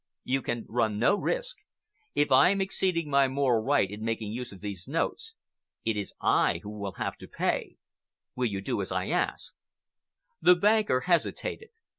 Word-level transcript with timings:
You 0.23 0.41
can 0.41 0.65
run 0.67 0.97
no 0.97 1.15
risk. 1.15 1.57
If 2.15 2.31
I 2.31 2.49
am 2.49 2.59
exceeding 2.59 3.07
my 3.07 3.27
moral 3.27 3.63
right 3.63 3.87
in 3.87 4.03
making 4.03 4.31
use 4.31 4.51
of 4.51 4.59
these 4.59 4.87
notes, 4.87 5.35
it 5.85 5.95
is 5.95 6.15
I 6.19 6.59
who 6.63 6.71
will 6.71 6.93
have 6.93 7.17
to 7.17 7.27
pay. 7.27 7.75
Will 8.35 8.47
you 8.47 8.61
do 8.61 8.81
as 8.81 8.91
I 8.91 9.09
ask?" 9.09 9.53
The 10.41 10.55
banker 10.55 11.01
hesitated. 11.01 11.69